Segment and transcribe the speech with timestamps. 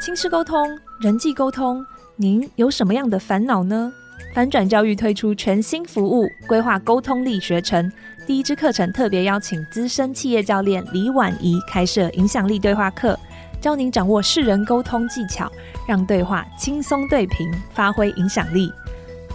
[0.00, 1.84] 亲师沟通、人际沟通，
[2.16, 3.92] 您有什么样的烦恼呢？
[4.34, 7.92] 翻转教育推出全新服务——规划沟通力学程。
[8.26, 13.18] 第一支课程特别邀请资深企业教练李婉仪开设影响力对话课，
[13.60, 15.52] 教您掌握识人沟通技巧，
[15.86, 18.72] 让对话轻松对平，发挥影响力。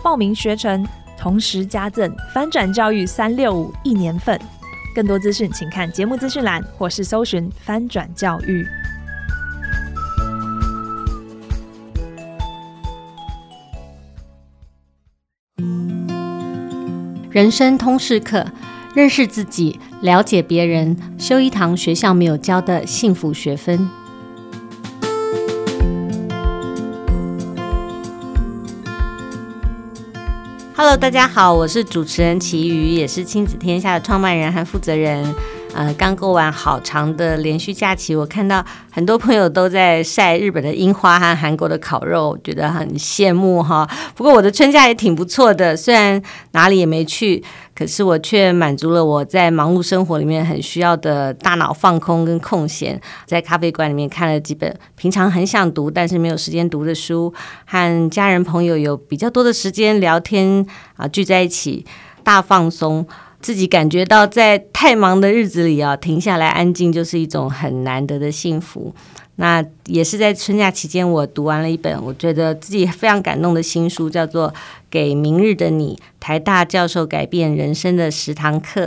[0.02, 0.84] 报名学程，
[1.16, 4.40] 同时加赠翻转教育三六五一年份。
[4.96, 8.66] 更多资讯，请看节目资讯栏或是搜寻翻转教育。
[17.36, 18.46] 人生通识课，
[18.94, 23.90] 认识自己，了解别人，修一堂学校没有教的幸福学分。
[30.78, 35.36] Hello，大家好，我是主持人齐瑜，也是亲子天下的创办人和负责人。
[35.76, 43.86] 呃，刚过完好长的连续假期，我看到很多朋友都在晒日本的樱花和韩国的烤肉，觉得很羡慕哈。
[44.16, 47.44] 不过我的春假也挺不错的，虽然哪里也没去，
[47.76, 53.02] 可是我却满足了我在忙碌生活里面很需要的大脑放空跟空闲。
[53.26, 57.34] 在咖啡馆里面看了几本平常很想读但是没有时间读的书，
[57.66, 61.86] 和家人朋友有比较多的时间聊天啊，聚在一起
[62.24, 63.06] 大放松。
[63.46, 68.92] 自己感觉到在太忙的日子里啊，停下来安静就是一种很难得的幸福。
[69.36, 74.50] 那也是在春假期间，我读完了一本我觉得自己非常感动的新书，叫做
[74.90, 78.86] 《给明日的你：台大教授改变人生的十堂课》。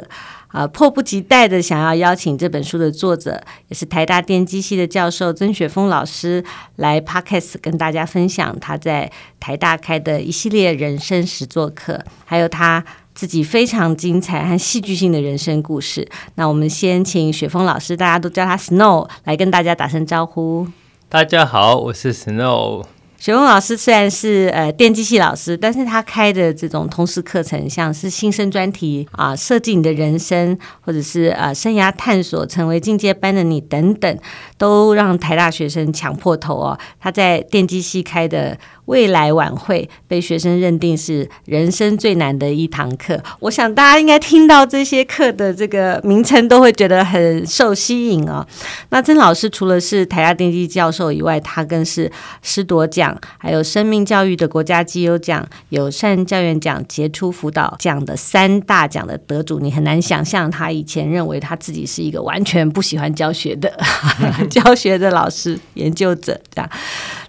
[0.48, 6.42] 啊，迫不及待的想要邀请这本书的作者，也是台大电机系的教授曾雪峰老师
[6.75, 12.84] 来 Podcast 跟大家分享他在台大开的一系列人生实作课，还有他。
[13.19, 16.08] 自己非常精彩和戏剧性的人生故事。
[16.36, 20.69] 那我们先请雪峰老师，大家都叫他 Snow，来跟大家打声招呼。
[21.08, 22.84] 大家好，我是 Snow。
[23.19, 34.18] 雪峰老师虽然是呃电机系老师，但是他开的这种通识课程，像是新生专题啊、呃，设计你的人生，或者是呃生涯探索，成为进阶班的你等等，
[34.56, 36.79] 都让台大学生抢破头哦。
[37.00, 38.56] 他在电机系开的。
[38.88, 43.22] 未来晚会被学生认定是人生最难的一堂课。
[43.40, 48.46] 我想大家应该听到这些课的这个名称，都会觉得很受吸引哦。
[48.88, 52.10] 那曾老师除了是台大电机教授以外，他更是
[52.42, 59.60] 师铎奖，还有生命教育的国家绩优奖、友善教员奖、杰出辅导奖的三大奖的得主。
[59.60, 63.70] 你很难想象，他以前认为他自己是一个完全不喜欢教学的
[64.48, 66.70] 教学的老师研究者这样。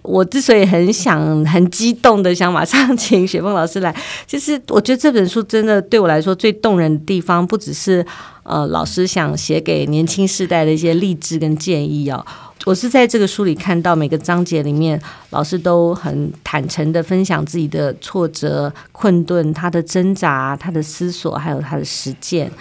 [0.02, 3.94] 我之所以很想、很激动的想马上请雪峰老师来，
[4.28, 8.06] 其实我觉得这本书真的对我来说最动人的地方，不只是
[8.44, 12.26] 呃老师想写给年轻世代的一些励志跟建议哦。
[12.66, 22.52] 我是在这个书里看到每个章节里面，老师都很坦诚的分享自己的挫折、困顿、他的挣扎、他的思索，还有他的实践。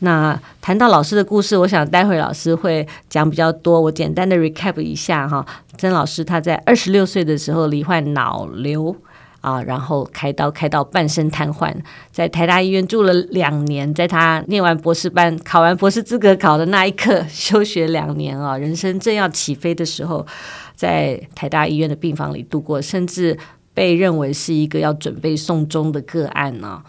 [0.00, 3.80] 那谈到老师的故事，我想待会老师会讲比较多。
[3.80, 5.44] 我简单的 recap 一下哈，
[5.78, 8.94] 曾老师他在二十六岁的时候罹患脑瘤
[9.40, 11.74] 啊，然后开刀开到半身瘫痪，
[12.12, 13.92] 在台大医院住了两年。
[13.94, 20.26] 在他念完博士班、考完博士资格考的那一刻，休学两年啊，人生正要起飞的时候，
[20.74, 23.38] 在台大医院的病房里度过，甚至
[23.72, 26.82] 被认为是一个要准备送终的个案呢。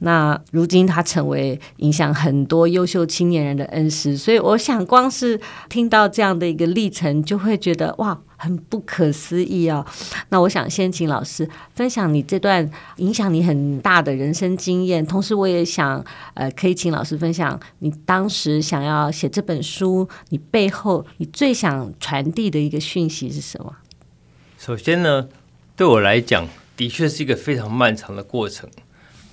[0.00, 9.86] 那如今他成为影响很多优秀青年人的恩师，所以我想光是听到这样的一个历程，就会觉得哇，很不可思议啊！
[10.28, 16.04] 那我想先请老师分享你这段影响你很大的人生经验，同时我也想
[16.34, 23.76] 呃，可以请老师分享你当时想要写这本书，你背后你最想传递的一个讯息是什么？
[24.58, 25.28] 首先呢，
[25.76, 28.68] 对我来讲，的确是一个非常漫长的过程。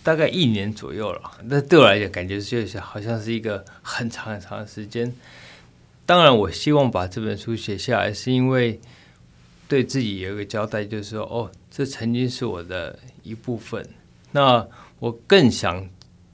[0.03, 5.13] 大概一年左右了，那对我来讲，感觉就是好像是一个很长很长的时间。
[6.05, 8.79] 当然，我希望把这本书写下来，是因为
[9.67, 13.87] 对自己有一个交代，就是说，哦，这曾经是我的一部分。
[14.31, 14.67] 那
[14.99, 15.87] 我更想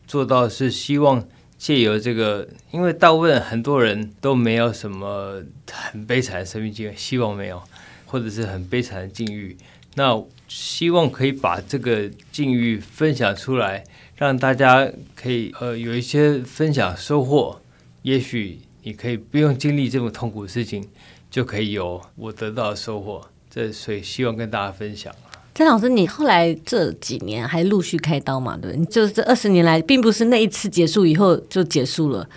[0.07, 1.27] 做到是，希望
[1.57, 7.61] 借由这个，因为大部分很多人都没有什么很悲惨的生命经验，希望没有，
[8.05, 9.57] 或者是很悲惨的境遇。
[9.95, 10.15] 那
[10.47, 13.83] 希望可以把这个境遇分享出来，
[14.15, 17.61] 让大家可以呃有一些分享收获。
[18.03, 20.87] 也许你可以不用经历这么痛苦的事情，
[21.29, 23.27] 就可以有我得到的收获。
[23.49, 25.13] 这所以希望跟大家分享。
[25.55, 28.55] 曾老师，你后来这几年还陆续开刀嘛？
[28.55, 32.29] 对，你就是这二十年来，并不是那一次结束以后就结束了。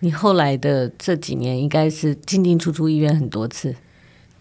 [0.00, 3.76] 你后来的这几年，应该是进进出出医院很多次。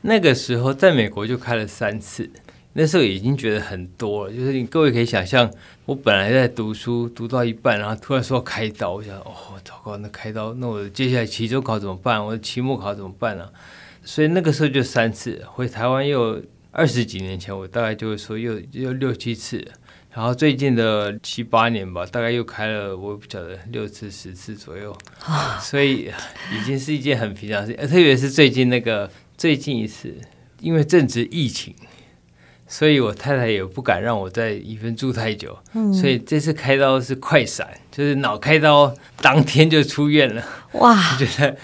[0.01, 2.29] 那个时候在美国就开了三次，
[2.73, 4.33] 那时候已经觉得很多了。
[4.33, 5.49] 就是你各位可以想象，
[5.85, 12.23] 我本来在读书读到一半，然后突然说开刀，我想哦，糟糕，那开刀，那我接下来期中考怎么办？
[12.23, 13.51] 我的期末考怎么办呢、啊？
[14.03, 16.41] 所以那个时候就三次，回台湾又
[16.71, 19.65] 二十几年前，我大概就会说又又六七次。
[20.15, 24.95] 然后最近的七八年吧，大概又开了，我不晓得六次十次左右，
[25.59, 26.11] 所以
[26.51, 27.87] 已经是一件很平常的事情。
[27.87, 30.15] 特别是最近那个最近一次，
[30.59, 31.73] 因为正值疫情，
[32.73, 38.91] 所以我太太也不敢让我在医院住太久，嗯，所以这次开刀是快闪，就是脑开刀
[39.21, 40.43] 当天就出院了。
[40.71, 41.55] 哇，我觉得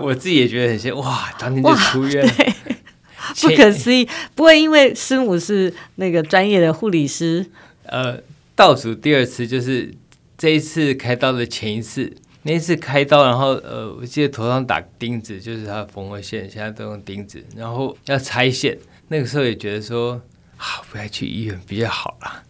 [0.00, 2.32] 我自己也觉得很像，哇，当天就出院了，
[3.42, 4.08] 不可思议。
[4.36, 7.44] 不会因为师母是那个专业的护理师。
[7.86, 8.20] 呃，
[8.54, 9.92] 倒数第二次就是
[10.36, 12.14] 这一次开刀的前一次，
[12.44, 20.20] 那一次开刀，然后呃，我记得头上打钉子，就是他缝合线，现在都用钉子，然后要拆线，那个时候也觉得说，
[20.56, 22.42] 啊，不要去医院比较好啦，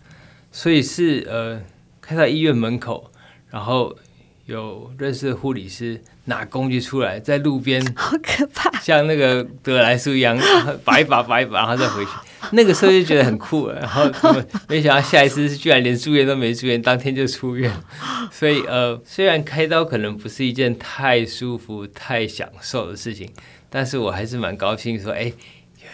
[0.53, 1.61] 所以是呃，
[2.01, 3.11] 开到医院门口，
[3.51, 3.97] 然后
[4.47, 10.39] 有认识的护理师拿工具出来，在路边， 好可怕，像那个得来速一样，
[10.85, 12.11] 拔一拔，拔一拔，然后再回去。
[12.53, 14.11] 那个时候就觉得很酷，然后
[14.69, 17.71] 没想到下一次居然连住院都没住院，当天就出院。
[18.31, 23.29] 所以呃，虽然开刀可能不是一件太舒服、太享受的事情，
[23.69, 25.33] 但是我还是蛮高兴说，哎，有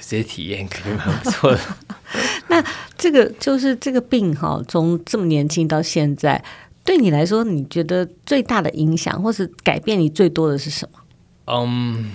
[0.00, 1.60] 这些体验肯定蛮不错的。
[2.48, 2.64] 那
[2.96, 6.42] 这个就是这个病哈，从这么年轻到现在，
[6.84, 10.98] 对你来说，你觉得最大的影响或是改变你最多的是什么？
[11.46, 11.94] 嗯。
[11.94, 12.06] Um,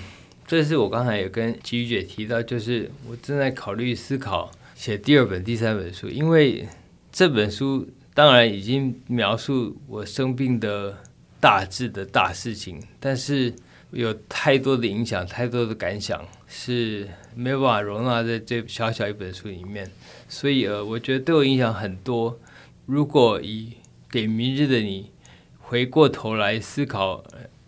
[0.48, 6.68] 这是我刚才有跟吉瑜姐提到，就是我正在考虑思考写第二本、第三本书，因为
[7.12, 10.98] 这本书当然已经描述我生病的
[11.40, 13.54] 大致的大事情，但是
[13.92, 19.90] 有太多的影响、太多的感想是没有办法容纳在这小小一本书里面，
[20.28, 22.40] 所以呃，我觉得对我影响很多。
[22.86, 23.74] 如果以
[24.10, 25.12] 给明日的你
[25.60, 27.24] 回过头来思考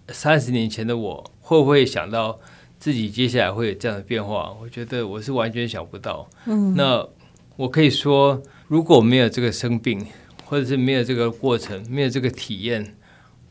[0.10, 2.40] 三十年前的我，会不会想到？
[2.80, 6.28] 自己接下来会有这样的变化，我觉得我是完全想不到。
[6.48, 7.08] 嗯，那
[7.56, 10.04] 我可以说，如果没有这个生病，
[10.46, 12.96] 或者是没有这个过程，没有这个体验，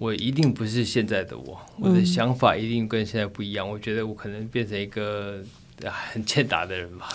[0.01, 1.61] 我一定不是现在的我。
[1.79, 3.69] 我的想法一定跟现在不一样。
[3.69, 5.43] 我觉得我可能变成一个
[5.83, 7.07] 很欠打的人吧。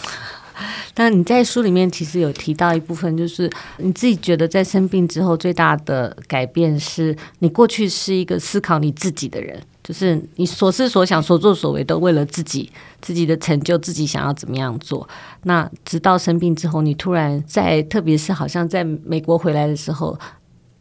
[0.94, 3.50] 但你在书里面其实有提到一部分，就是
[3.80, 9.60] 你自己觉得在生病之后最大的改变是你过去是一个思考你自己的人。
[9.84, 12.72] 就是你所思所想、所作所为都为了自己、
[13.02, 15.08] 自己的成就、自己想要怎么样做。
[15.44, 20.18] 那直到生病之后，你突然在，特别是好像在美国回来的时候，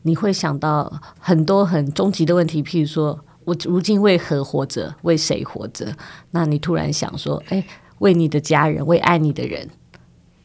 [0.07, 4.95] 你会想到很多很终极的问题，譬如说我如今为何活着？
[5.03, 5.95] 为谁活着？
[6.31, 7.63] 那你突然想说，哎，
[7.99, 9.69] 为你的家人，为爱你的人，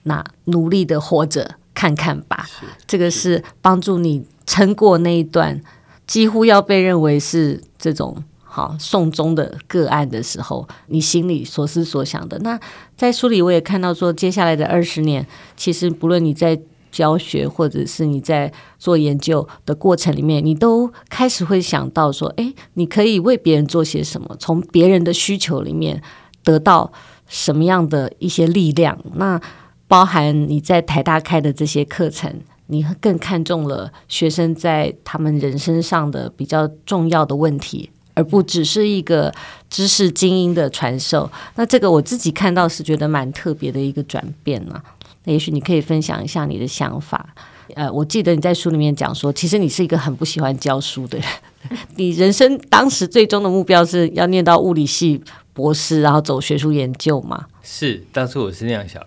[0.03, 2.45] 那努力的活着看看吧。
[2.87, 5.61] 这个是帮助你撑过那一段
[6.07, 8.23] 几乎要被认为是这种。
[8.51, 12.39] 好，送终的个案的时候，你心里所思所想的。
[12.39, 12.59] 那
[12.97, 15.25] 在书里我也看到说，接下来的二十年，
[15.55, 16.59] 其实不论你在
[16.91, 24.35] 教学或者是你在做研究的过程里面，你都开始会想到说，诶，你可以为别人做些什么？
[24.39, 26.01] 从别人的需求里面
[26.43, 26.91] 得到
[27.27, 28.97] 什么样的一些力量？
[29.15, 29.39] 那
[29.87, 32.33] 包含你在台大开的这些课程，
[32.67, 37.89] 你更看重了学生在他们人生上的比较重要的问题。
[38.15, 39.33] 而不只是一个
[39.69, 44.81] 知识精英的传授，那这个我自己看到是觉得蛮特别的一个转变呢。
[45.29, 47.35] 那也许你可以分享一下你的想法。
[47.75, 51.27] 呃，我记得你在书里面讲说，其实你是一个很不喜欢教书的人，
[51.97, 55.21] 你人生当时最终的目标是要念到物理系
[55.53, 57.45] 博士，然后走学术研究吗？
[57.61, 58.99] 是，当初我是那样想。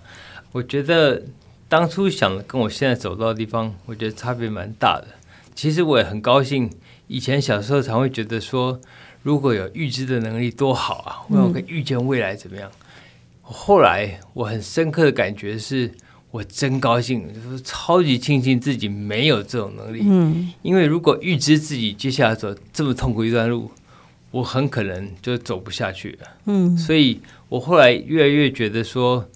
[0.53, 1.21] 我觉得
[1.69, 5.09] 当初想的跟我现在走到的地方，我觉得差别蛮大的。
[5.57, 6.71] 其实我也很高兴。
[7.09, 8.81] 以前小时候常会觉得说，
[9.23, 11.27] 如果有预知的能力多好啊！
[11.29, 12.71] 我可以预见未来怎么样。
[13.43, 15.93] 后来我很深刻的感觉是，
[16.33, 20.01] 我真高兴，就是超级庆幸自己没有这种能力。
[20.03, 23.71] 嗯，因为如果预知自己接下来走这么痛苦一段路，
[24.31, 26.29] 我很可能就走不下去了。
[26.47, 29.29] 嗯，所以我后来越来越觉得说，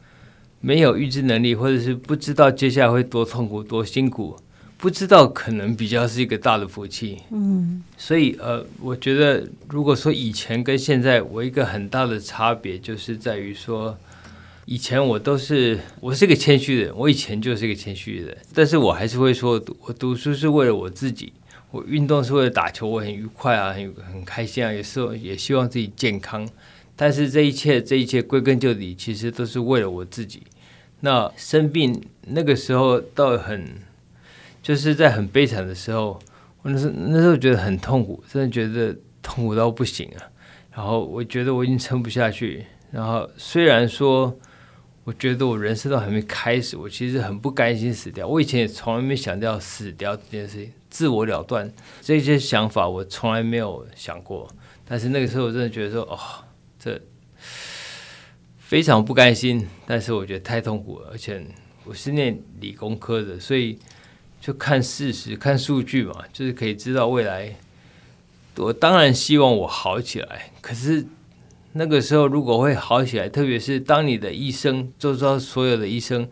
[0.60, 4.36] 没有预知能力，或者是不知道接下来会多痛苦、多辛苦。
[4.78, 13.96] 不知道可能比较是一个大的福气，嗯，所以呃，我觉得如果说以前跟现在，我一个很大的差别就是在于说，
[14.66, 21.32] 以前我都是我是个谦虚的人，我以前就是一个谦虚的人，但是我还是会说，我读书是为了我自己，
[21.70, 26.48] 我运动是为了打球，我很愉快啊，很很开心啊，也是也希望自己健康，
[26.96, 30.42] 但是这一切，这一切归根究底，其实都是为了我自己。
[30.98, 33.72] 那生病那个时候，到很
[34.60, 36.18] 就是在很悲惨的时候，
[36.62, 40.26] 我那时那时候觉得很痛苦，真的觉得痛苦到不行啊。
[40.74, 42.66] 然后我觉得我已经撑不下去。
[42.90, 44.36] 然后虽然说，
[45.06, 48.26] 我觉得我人生都还没开始，我其实很不甘心死掉。
[48.26, 51.72] 我以前也从来没想到死掉这件事情，自我了断
[52.02, 54.52] 这些想法，我从来没有想过。
[54.84, 56.18] 但是那个时候，我真的觉得说，哦。
[56.78, 57.00] 这
[58.58, 61.44] 非常不甘心，但是我觉得太痛苦了，而且
[61.84, 63.78] 我是念理工科的，所以
[64.40, 67.56] 就看事实、看数据嘛，就是可以知道未来。
[68.56, 71.06] 我当然希望我好起来，可是
[71.78, 76.28] 那个时候如果会好起来，特别是当你的医生，周遭所有的医生，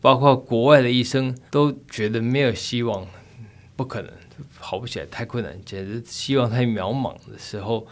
[0.00, 3.06] 包括国外的医生，都觉得没有希望，
[3.76, 4.10] 不可能，
[4.58, 7.86] 好不起来，太困难，简直希望太渺茫的时候，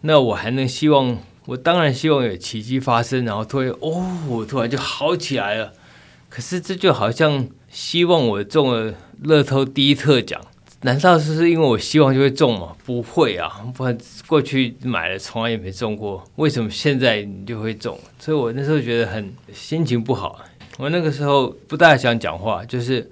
[0.00, 1.18] 那我还能希望？
[1.46, 5.72] 我当然希望有奇迹发生，然后突然哦，我突然就好起来了。
[6.28, 10.40] 可是这就好像希望我中了乐透第一特奖，
[10.82, 12.76] 难道是因为我希望就会中吗？
[12.84, 13.96] 不会啊，不然
[14.26, 17.98] 过去买了从来也没中过，为什么现在你就会中？
[18.18, 20.40] 所以我那时候觉得很心情不好。
[20.78, 23.10] 我那个时候不大想讲话，就是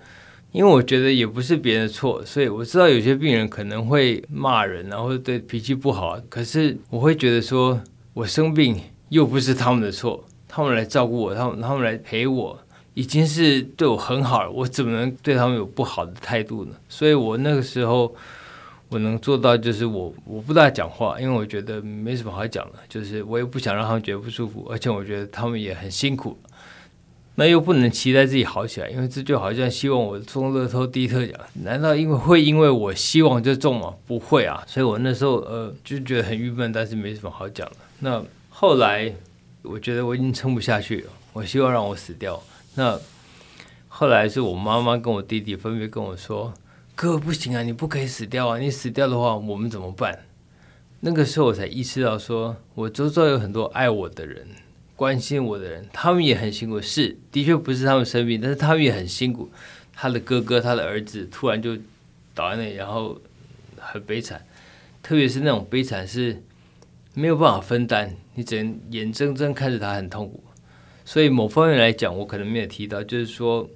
[0.53, 7.81] 因为我觉得也不是别人的错，所以我知道有些病人可能会骂人，然后对脾气不好，可是我会觉得说。
[8.13, 8.77] 我生病
[9.11, 12.59] 又不是他们的错，他们来照顾我，他们他们来陪我，
[13.01, 16.73] 已经是对我很好了，我怎么能对他们有不好的态度呢？
[16.87, 18.15] 所以我那个时候
[18.91, 26.37] 我能做到就是我我不大讲话，因为我觉得没什么好讲的，就是我也不想让他们觉得不舒服，而且我觉得他们也很辛苦，
[27.37, 33.95] 那又不能期待自己好起来，因为这就好像希望我中乐透第一特奖，难道因为会因为我希望就中吗？
[34.07, 37.77] 不会啊，所以我那时候呃就觉得很郁闷，但是没什么好讲的。
[38.01, 39.11] 那后来，
[39.63, 41.11] 我觉得我已经撑不下去了。
[41.33, 42.43] 我希望让我死掉。
[42.75, 42.99] 那
[43.89, 46.55] 后来是我妈妈跟我弟弟分别跟我说
[46.95, 48.59] ：“哥，不行啊，你不可以死掉啊！
[48.59, 50.21] 你死掉的话，我们怎么办？”
[51.01, 54.47] 那个时候我才意识到说，我周遭有很多爱我的人、
[54.97, 56.81] 关心我的人，他们也很辛苦。
[56.81, 59.51] 是，的确不是他们生病，但是他们也很辛苦。
[59.93, 61.77] 他的哥哥、他的儿子突然就
[62.35, 63.21] 倒在那里，然后
[63.79, 64.45] 很悲惨。
[65.03, 66.43] 特别是那种悲惨是。
[67.13, 70.45] 没有办法分担，你只能眼睁睁看着他很痛苦。
[71.13, 73.69] 所以某方面来讲，我可能没有提到，就是说，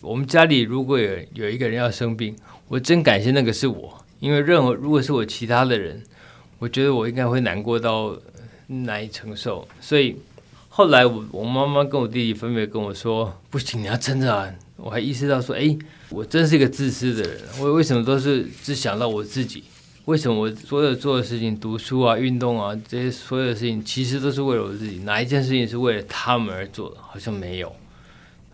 [0.00, 2.36] 我们家里如果有有一个人要生病，
[2.68, 6.00] 我真感谢那个是我，因为任何如果是我其他的人，
[6.60, 8.16] 我觉得我应该会难过到
[8.68, 9.66] 难以承受。
[9.80, 10.14] 所以
[10.68, 15.76] 后来我我妈妈跟我弟弟分别跟我说：“不行，你要撑着啊！”我还意识到说：“哎，
[16.10, 19.64] 我真是一个自私的人，我为什么都是只想到我自己？”
[20.08, 25.00] 为什么我所有做的事情，读书啊、运动啊这些所有的事情，其实都是为了我自己？
[25.00, 26.96] 哪一件事情是为了他们而做的？
[26.98, 27.70] 好像没有。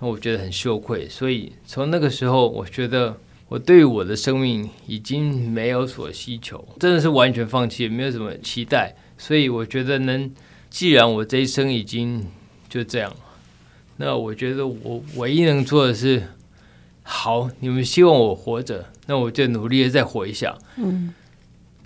[0.01, 1.09] 那我觉得很羞愧。
[1.09, 3.17] 所以从那个时候，我觉得
[3.49, 8.93] 我对于我的生命已经没有所需求，真的是完全放弃，也没有什么期待。
[9.17, 10.29] 所以我觉得能，
[10.69, 12.27] 既然我这一生已经
[12.69, 13.15] 就这样，
[13.99, 16.31] 那我觉得我唯一能做的是，
[17.05, 20.59] 好，你们希望我活着，那我就努力的再活一下。
[20.79, 21.15] 嗯。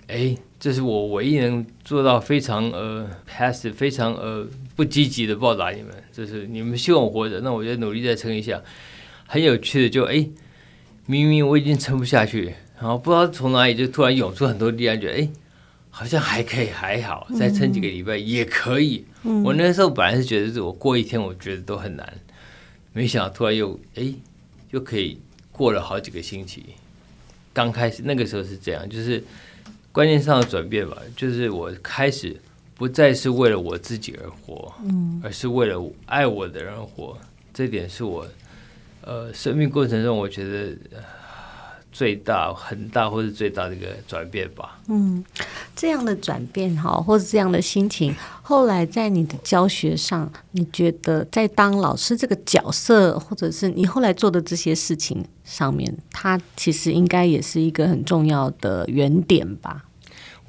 [0.09, 4.43] 哎，这是我唯一能做到非常呃 passive 非常呃
[4.75, 5.93] 不积极的报答你们。
[6.11, 8.59] 就是你们希望我活着，那我就努力再撑一下。
[9.27, 10.27] 很有趣的就，就哎，
[11.05, 15.29] 明明我已经撑不下去，然后不知道从哪里就突然涌出很多力量，觉得哎，
[15.91, 19.05] 好像还可以，还好，再撑几个礼拜也可以。
[19.43, 22.11] 我那时候本来是觉得，是我过一天我觉得都很难，
[22.93, 24.11] 没想到突然又哎，
[24.71, 25.19] 又可以
[25.51, 26.65] 过了好几个星期。
[27.53, 29.23] 刚开始那个时候是这样，就是。
[29.99, 32.33] 观念上的转变吧，就是我开始
[32.73, 37.17] 不再是为了我自己而活，嗯，而是为了爱我的人而活。
[37.53, 38.25] 这点是我，
[39.01, 40.73] 呃，生命过程中我觉得
[41.91, 44.79] 最大、很大或是最大的一个转变吧。
[44.87, 45.21] 嗯，
[45.75, 59.83] 这样的转变哈，或者这样的心情，后来在你的教学上，你觉得在当老师这个角色，或者是你后来做的这些事情上面，它其实应该也是一个很重要的原点吧？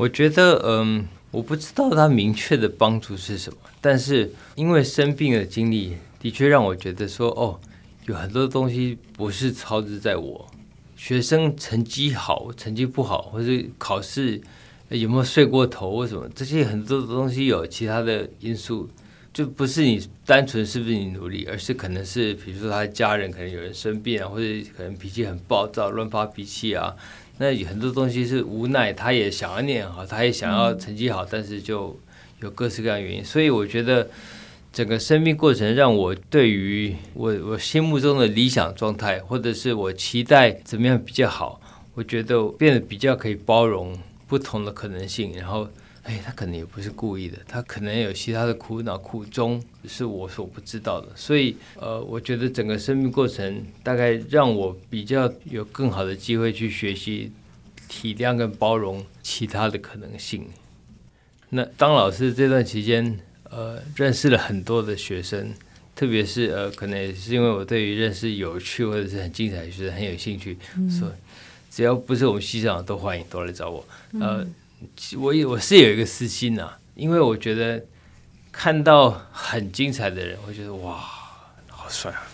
[0.01, 7.61] 我觉得，嗯，我不知道它明确的帮助是什么，但是因为生病的经历，的确让我觉得说，哦，
[8.07, 10.51] 有很多东西不是操之在我。
[10.97, 14.41] 学生成绩好，成绩不好，或者考试
[14.89, 18.89] 有没有睡过头，或什么这些很多东西有其他的因素。
[19.33, 24.45] 就不是你单纯是不是你努力，而是可能是比如说他家人可能有人生病啊，或者
[24.77, 26.97] 可能脾气很暴躁，乱发脾气啊。
[27.41, 31.99] 那有很多东西是无奈，他也想要念好，他也想要成绩好，但是就
[32.41, 33.25] 有各式各样的原因。
[33.25, 34.07] 所以我觉得
[34.71, 41.59] 整个生命过程让我对于我我心目中的理想状态，或者是我期待怎么样比较好，
[41.95, 45.67] 我觉得变得比较可以包容不同的可能性，然后。
[46.05, 51.09] 哎，他可能也不是故意的，他可能有其他的苦恼苦衷，是我所不知道的。
[51.15, 57.31] 所以，呃，我觉得整个生命过程大概让我比较有更好的机会去学习
[57.87, 60.49] 体谅跟包容其他的可能性。
[61.51, 65.53] 那当老师这段期间，呃，认识了很多的学生，
[65.95, 71.13] 特别是呃，可能也是因为我对于认识有趣或者是很精彩的学生很有兴趣，嗯、所以
[71.71, 73.87] 只要不是我们系上都欢迎都来找我，
[74.19, 74.43] 呃。
[74.43, 74.55] 嗯
[75.19, 77.85] 我有我是有一个私心呐、因为我觉得
[78.51, 80.97] 看到很精彩的人，我觉得哇，
[81.69, 82.27] 好帅啊！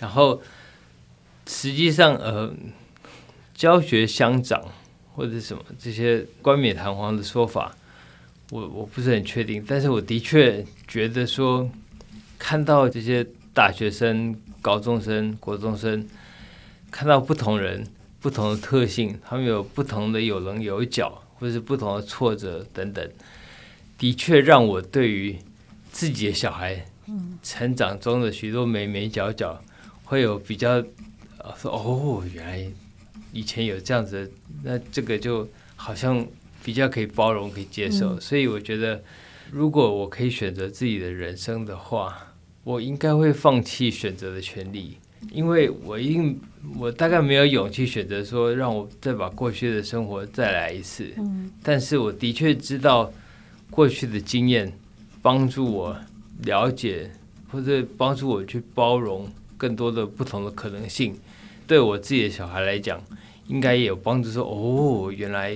[0.00, 0.40] 然后
[1.46, 2.52] 实际上，呃，
[3.54, 4.62] 教学相长
[5.14, 7.74] 或者什么这些冠冕堂皇的说法，
[8.50, 9.64] 我我不是很确定。
[9.66, 11.70] 但是我的确觉得说，
[12.38, 16.06] 看到这些大学生、高中生、国中生，
[16.90, 17.86] 看到不同人、
[18.20, 21.20] 不同的特性，他们有不同的有棱有角。
[21.44, 23.06] 或是不同的挫折等等，
[23.98, 25.36] 的确让我对于
[25.92, 26.82] 自己的小孩
[27.42, 29.62] 成长中的许多眉眉角角，
[30.04, 30.80] 会有比较
[31.60, 32.66] 说哦，原来
[33.30, 34.32] 以前有这样子，
[34.62, 35.46] 那这个就
[35.76, 36.26] 好像
[36.64, 38.18] 比较可以包容、可以接受。
[38.18, 39.04] 所以我觉得，
[39.52, 42.32] 如果我可以选择自己的人生的话，
[42.62, 44.96] 我应该会放弃选择的权利。
[45.30, 46.40] 因为我一定，
[46.78, 51.12] 我大概没有勇气选择说让我再把过去的生活再来一次。
[51.16, 53.12] 嗯，但是我的确知道
[53.70, 54.72] 过去的经验
[55.20, 55.96] 帮助我
[56.42, 57.10] 了解，
[57.50, 61.16] 或者帮助我去包容更多的不同的可能性。
[61.66, 63.02] 对我自己的小孩来讲，
[63.48, 64.42] 应该也有帮助说。
[64.42, 65.52] 说哦，原来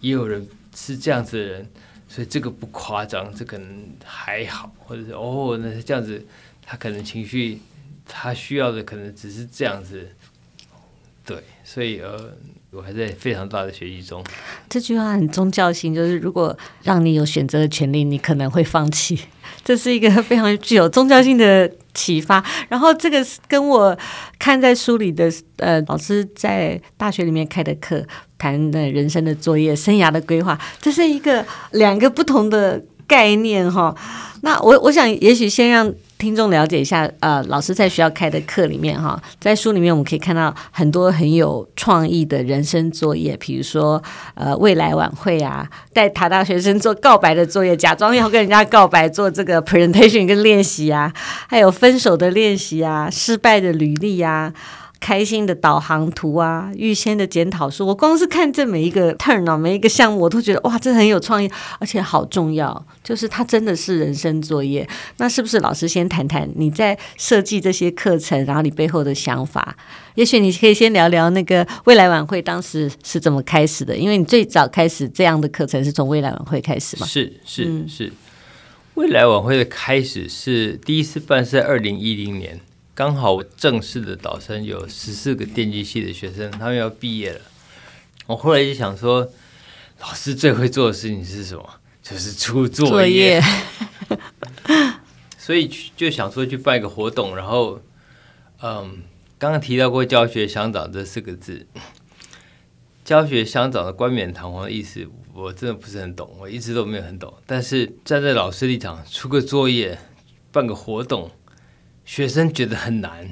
[0.00, 1.66] 也有人是这样子的人，
[2.08, 3.68] 所以这个不夸张，这可能
[4.04, 6.24] 还好，或者是哦，那是这样子，
[6.62, 7.58] 他可能情绪。
[8.06, 10.08] 他需要的可能只是这样子，
[11.24, 12.32] 对，所以呃，
[12.70, 14.22] 我还在非常大的学习中。
[14.68, 19.18] 这句话很宗教性，就是如果让你有选择的权利，你可能会放弃。
[19.64, 22.44] 这是一个非常具有宗教性的启发。
[22.68, 23.96] 然后这个跟我
[24.38, 33.96] 看在书里的呃，老师在大学里面开的课，谈的人生的作业、生涯的规划，这是一个两个不同的概念哈。
[34.42, 35.90] 那我我想，也许先让。
[36.16, 44.02] 听众了解一下，呃，老师在学校开的课里面，哈，在书里面我们可以看到很多很有创意的人生作业，比如说，
[44.34, 51.12] 呃，未来晚会啊，带台大学生做告白的作业，假装要跟人家告白，做这个 presentation 跟练习啊，
[51.48, 54.52] 还有分手的练习啊，失败的履历啊。
[55.04, 62.86] 开心的导航图啊，预先的检讨书，我光是看这每一个 turn 啊，每一个项目，我都觉得哇，这很有创意，而且好重要。
[63.02, 64.88] 就是它真的是人生作业。
[65.18, 69.76] 那是不是老师先谈谈你在设计这些课程，然后你背后的想法？
[70.14, 77.06] 也许你可以先聊聊那个未来晚会当时是怎么开始的，因为你最早开始这样的课程是从未来晚会开始嘛？
[77.06, 78.10] 是是、是，
[78.94, 82.58] 未来晚会的开始是第一次办是在二零一零年。
[82.94, 87.40] 刚好正式的导生有十四个电机系的学生，他们要毕业了。
[88.26, 89.28] 我后来就想说，
[90.00, 91.68] 老师最会做的事情是什么？
[92.00, 93.40] 就是出作业。
[93.40, 94.94] 作业
[95.36, 97.80] 所以就想说去办一个活动，然后，
[98.62, 99.02] 嗯，
[99.38, 101.66] 刚刚提到过“教学相长”这四个字
[103.04, 107.34] ，“教学相长”的冠冕堂皇的意思，我真的不是很懂，我一直都没有很懂。
[107.44, 109.98] 但是站在老师立场，出个作业，
[110.52, 111.30] 办个活动。
[112.04, 113.30] 学生觉得很难，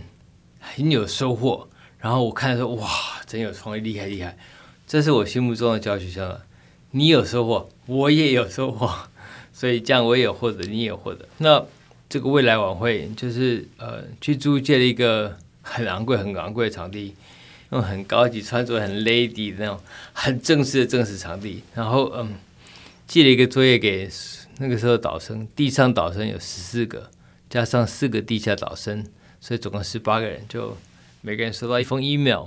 [0.59, 1.69] 很有收获。
[1.99, 2.89] 然后我看说，哇，
[3.27, 4.37] 真有创意，厉害厉害！
[4.87, 6.41] 这是我心目中的教学相长。
[6.91, 8.93] 你有收获，我也有收获，
[9.53, 11.27] 所以这样我也有获得，你也有获得。
[11.39, 11.65] 那
[12.09, 17.15] 这个未来晚会就是呃，去租借了一个很昂贵、很昂贵的场地，
[17.71, 19.81] 用很高级、穿着很 lady 的那种
[20.13, 21.63] 很正式的正式场地。
[21.75, 22.35] 然后嗯，
[23.07, 24.11] 寄了一个作业给
[24.59, 27.11] 那个时候导生，地上导生有十四个。
[27.53, 29.05] 加上四个地下导生，
[29.39, 30.75] 所以总共十八个人，就
[31.21, 32.47] 每个人收到一封 email，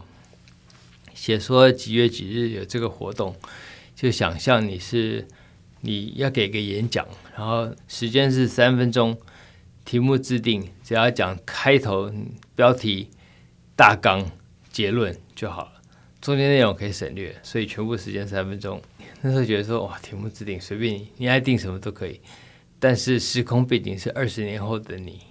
[1.13, 3.35] 写说几月几日有这个活动，
[3.95, 5.27] 就想象你是
[5.81, 9.15] 你要给个演讲，然后时间是三分钟，
[9.85, 12.11] 题目制定，只要讲开头、
[12.55, 13.11] 标题、
[13.75, 14.25] 大纲、
[14.71, 15.73] 结论就好了，
[16.19, 18.81] 中间内容可以省略，所以全部时间三分钟。
[19.21, 22.19] 那时候觉得说哇，题目制定随便你，你爱定什么都可以。
[22.85, 25.21] 但是时空背景是二十年后的你。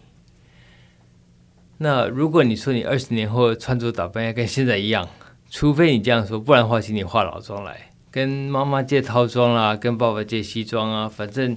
[1.78, 5.08] 那如果你说你二十年后穿着打扮要跟现在一样，
[5.48, 11.56] 除非你这样说，不然的话，请你化老妆来，跟妈妈借套装啦，跟爸爸借西装啊，反正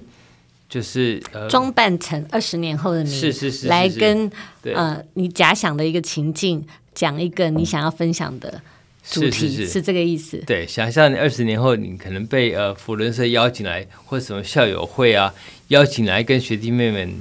[0.70, 4.32] 就是呃，装扮成二十年后的你，是是是，是，来跟
[4.66, 8.62] 呃你假想的一个情境，讲一个你想要分享的
[9.10, 10.38] 主题，是，是，是，是这个意思。
[10.46, 15.34] 对，想象你二十年后，你可能被呃辅仁社邀请来，或者什么校友会啊
[15.70, 17.15] 邀请来，跟学弟妹们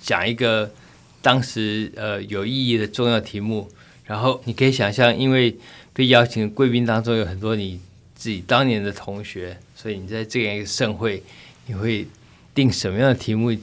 [0.00, 0.72] 讲一个
[1.20, 3.70] 当时呃有意义的重要题目。
[4.04, 5.56] 然后你可以想象，因为
[5.92, 7.80] 被邀请的贵宾当中有很多你
[8.14, 11.22] 自己当年的同学，所以你在这样一个盛会，
[11.66, 12.06] 你会
[12.52, 13.56] 定什么样的题目，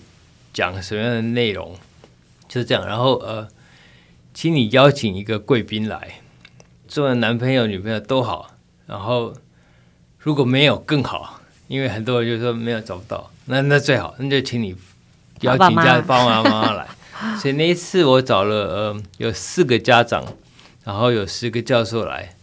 [0.53, 1.77] 讲什么样的内容，
[2.47, 2.87] 就是这样。
[2.87, 3.47] 然后呃，
[4.33, 6.21] 请你邀请一个贵宾来，
[6.89, 8.51] 做的男朋友、女朋友都好。
[8.85, 9.33] 然后
[10.17, 14.75] 如果没有更好，因为很多人就说没有找不到，那那最好，那就请你
[15.41, 16.87] 邀请家爸爸妈妈来。
[17.39, 20.25] 所以那一次我找了呃有四个家长，
[20.83, 22.35] 然后有十个教授来，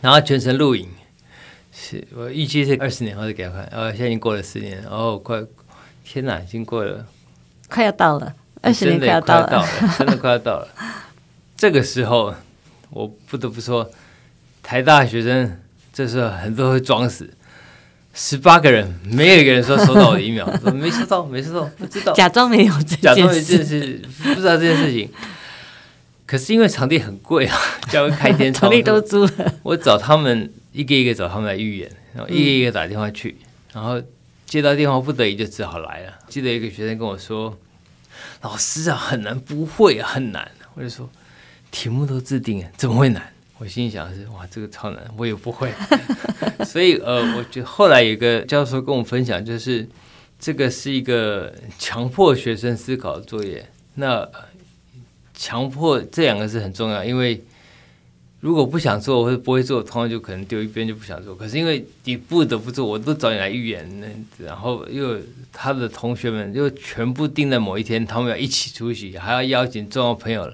[0.00, 0.88] 然后全程录影。
[1.72, 5.42] 是我预计是二十年后再给他看，呃，现在已经过了十年，哦，快，
[6.04, 7.04] 天哪，已经过了，
[7.68, 9.66] 快要到了，二十年快要到了，
[9.98, 10.68] 真的快要到了。
[11.56, 12.34] 这个时候，
[12.94, 13.90] 我不得不说，
[14.62, 15.60] 台大学生
[15.92, 17.28] 这时候很多会装死。
[18.14, 25.10] 十八个人，没有一个人说收到我的 email， 说没收到，没收到，不知道，假装没有这件事，假装没这件事，不知道这件事情。
[26.24, 27.58] 可是因为场地很贵啊，
[27.90, 29.54] 教会开天窗， 场地都租了。
[29.64, 34.00] 我找他们一个一个找他们来预演，然后一个一个打电话去，嗯、然后
[34.46, 36.12] 接到电话不得已就只好来了。
[36.28, 37.58] 记得一个学生跟我说
[38.42, 41.10] ：“老师啊，很难，不会啊，很难。”我就说
[41.74, 43.20] ：“题目都制定了，怎么会难？”
[43.58, 45.72] 我心里想的是：“哇，这个超难，我也不会。
[46.64, 49.86] ”所以呃，我觉得后来有一个教授跟我分享，就是
[50.38, 53.68] 这个是一个强迫学生思考的作业。
[53.96, 54.28] 那
[55.34, 57.42] 强迫这两个是很重要，因为
[58.40, 61.34] 如果不想做或者不会做，通常就可能丢一边就不想做。
[61.34, 63.88] 可是因为你不得不做，我都找你来预演，
[64.38, 65.18] 然后又
[65.52, 70.48] 他的同学们又全部定在某一天，他们要一起出席，还要邀请重要朋友、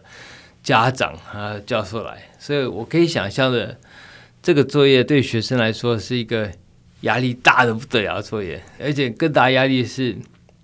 [0.62, 3.77] 家长啊、教授来，所以我可以想象的。
[4.42, 6.51] 这个作业对学生来说是一个
[7.03, 10.16] 压力大的不得了的作业，而且更大压力是，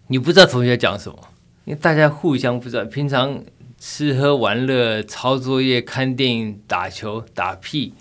[0.07, 1.19] 你不知道同学讲什么，
[1.67, 2.87] 因为大家互相不知道。
[2.87, 3.45] 平常
[3.79, 7.93] 吃喝玩乐、抄作业、看电影、打球、打屁，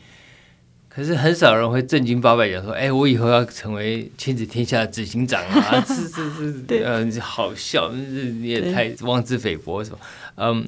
[0.88, 10.00] 可是很少人会正经八百讲说：“哎，我以后要成为亲子天下的执行长啊！” 是是是，对，嗯，好笑，你也太妄自菲薄是吧？
[10.38, 10.66] 嗯，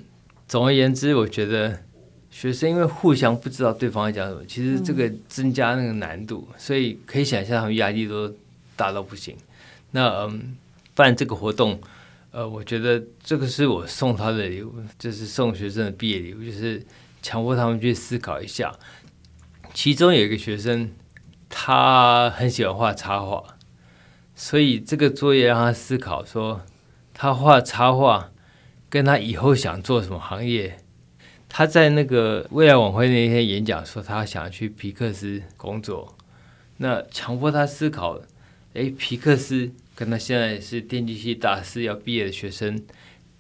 [0.47, 1.79] 总而言之，我觉得。
[2.29, 8.31] 学生因为互相不知道对方在讲什么，其实这个增加那个难度，嗯、所以可以想象他们压力都
[8.75, 9.35] 大到不行。
[9.89, 10.55] 那嗯，
[10.93, 11.81] 办这个活动，
[12.29, 16.85] 呃，我觉得这个是我送他的礼物，就是送学生的毕业礼物，就是
[17.23, 18.71] 强迫他们去思考一下。
[19.73, 20.91] 其中有一个学生，
[21.49, 23.43] 他很喜欢画插画，
[24.35, 26.61] 所以这个作业让他思考说，
[27.15, 28.29] 他画插画
[28.89, 30.77] 跟他以后想做什么行业。
[31.49, 36.15] 他在那个未来晚会那一天演讲说，他想去皮克斯工作。
[36.77, 38.19] 那强迫他思考，
[38.73, 42.83] 诶，皮克斯跟他现在是电机系大四要毕业的学生，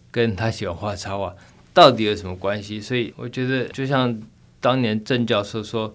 [0.09, 1.35] 跟他喜欢画插画，
[1.73, 2.79] 到底有什么关系？
[2.79, 4.19] 所以我觉得，就像
[4.59, 5.93] 当年郑教授说，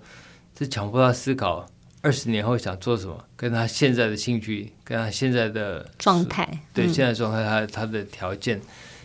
[0.55, 1.67] 这强迫他思考
[2.03, 8.61] 二十年后想做什么，跟他现在的兴趣，跟他现在的状态，对，现在状态，他他的条件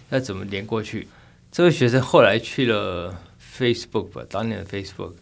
[0.09, 1.07] 要怎么连过去？
[1.51, 3.23] 这位学生后来去了
[3.57, 5.13] Facebook 吧，当年的 Facebook，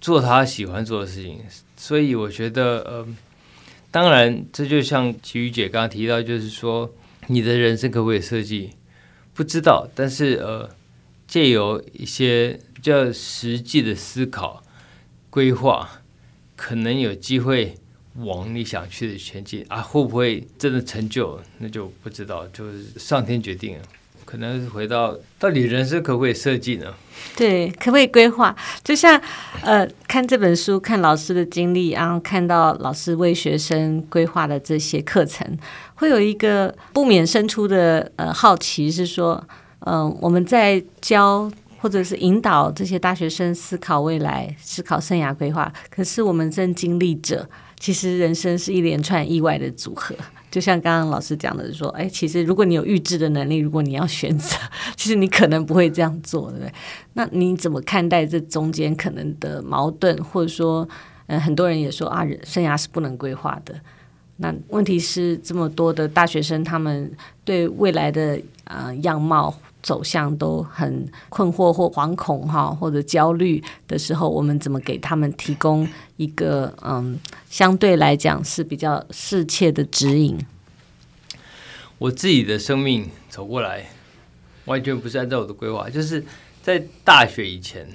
[0.00, 1.40] 做他喜欢做的事情。
[1.76, 3.06] 所以我觉得，呃，
[3.90, 6.92] 当然，这就像琦瑜姐刚刚提到，就是说，
[7.28, 8.70] 你的人生可不可以设计？
[9.32, 10.68] 不知道，但是呃，
[11.26, 14.62] 借由一些比较实际的思考、
[15.30, 16.02] 规划，
[16.56, 17.76] 可能有机会
[18.16, 19.80] 往你想去的前进啊。
[19.80, 21.40] 会不会真的成就？
[21.58, 23.82] 那就不知道，就是上天决定了。
[24.30, 26.94] 可能是回到到底人生可不可以设计呢？
[27.36, 28.54] 对，可不可以规划？
[28.84, 29.20] 就像
[29.62, 35.58] 呃，看这本书，看老师的经历，然后看到老师为学生规划的这些课程，
[35.96, 39.42] 会有一个不免生出的呃好奇，是说，
[39.80, 50.14] 嗯、我们在教或者是引导这些大学生思考未来、思考生涯规划，可是我们正经历着，其实人生是一连串意外的组合。
[50.50, 54.56] 就像刚刚老师讲的说，哎，其实如果你有预知的能力，如果你要选择，
[54.96, 56.72] 其实你可能不会这样做，对不对？
[57.14, 60.88] 那你怎么看待这中间可能的矛盾，或者说，
[61.26, 63.74] 嗯，很多人也说啊，人生涯是不能规划的。
[64.38, 67.10] 那问题是，这么多的大学生，他们
[67.44, 69.54] 对未来的啊样貌。
[69.82, 80.38] 走向都很困惑或惶恐哈，或者焦虑的时候，我们怎么给他们提供一个嗯，相对来讲是比较适切的指引？
[81.98, 83.90] 我自己的生命走过来，
[84.64, 85.90] 完全不是按照我的规划。
[85.90, 86.24] 就是
[86.62, 87.86] 在大学以前，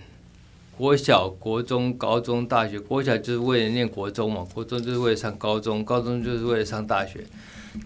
[0.77, 7.25] 国小、国中、高中、大学，国小就是为了念国中嘛，国中就是为了上高中，高中就是为了上大学。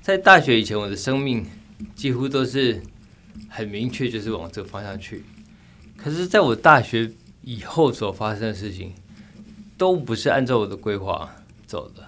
[0.02, 1.46] 在大学以前，我的生命
[1.96, 2.82] 几乎都是
[3.48, 5.24] 很明确，就是往这个方向去。
[5.96, 7.12] 可是，在我大学
[7.44, 8.94] 以后所发生的事情，
[9.78, 12.08] 都不是按照我的规划走的。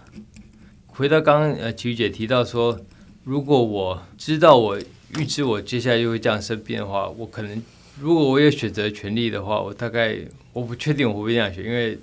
[0.88, 2.80] 回到刚刚呃，琦瑜姐提到说，
[3.24, 4.80] 如果我知道我
[5.18, 7.62] 预知我接下来就会这样生病的话，我可能
[8.00, 10.18] 如果我有选择权利的话，我大概
[10.54, 11.98] 我不确定我会不会这样选，因为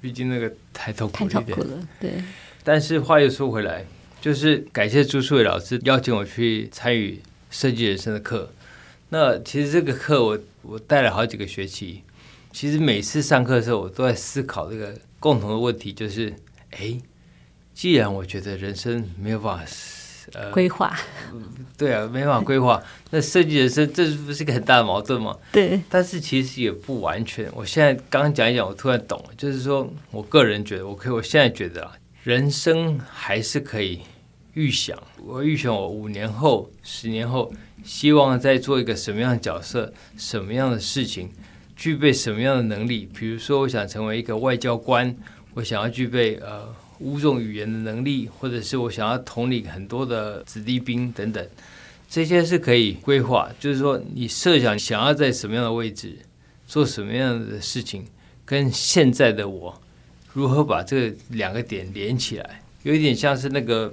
[0.00, 1.44] 毕竟那个太痛苦一点。
[1.44, 2.12] 太痛苦了，对。
[2.62, 3.84] 但是话又说回来，
[4.20, 7.20] 就是感谢朱树伟老师邀请我去参与
[7.54, 8.50] 设计人生的课。
[9.10, 12.02] 那其实这个课我我带了好几个学期，
[12.52, 16.34] 其实每次上课的时候，我都在思考这个共同的问题，就是
[16.72, 16.98] 哎。
[17.76, 19.64] 既然我觉得人生没有办法
[20.34, 20.96] 呃规划，
[21.76, 25.36] 对啊，没办法规划， 那设计人生这不是一个很大的矛盾吗？
[25.50, 25.80] 对。
[25.90, 27.50] 但是其实也不完全。
[27.52, 34.02] 我现在刚刚讲一讲，我突然懂了，就是说我个人觉得，我可以，我现在觉得啊，人生还是可以
[34.54, 34.96] 预想。
[35.24, 37.52] 我预想我五年后、十年后，
[37.84, 41.30] 希望在做一个什么样的角色、什么样的事情，
[41.76, 43.08] 具备什么样的能力。
[43.14, 45.14] 比如说，我想成为一个外交官，
[45.54, 46.74] 我想要具备呃。
[47.00, 51.46] 五种语言的能力，或者是我想要统领很多的子弟兵等等，
[52.08, 53.50] 这些是可以规划。
[53.58, 56.16] 就是说，你设想想要在什么样的位置
[56.68, 58.04] 做什么样的事情，
[58.44, 59.78] 跟现在的我
[60.32, 63.92] 如何把这两个点连起来，有一点像是那个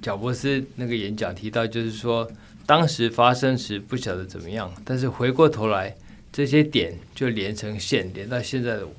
[0.00, 2.30] 贾伯斯那个演讲提到，就是说
[2.66, 5.96] 当时发生时不晓得怎么样，但是回过头来
[6.32, 8.92] 这些点就连成线，连到现在的我。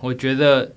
[0.00, 0.72] 我觉得。